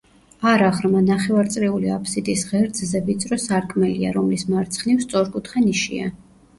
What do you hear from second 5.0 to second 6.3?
სწორკუთხა ნიშია.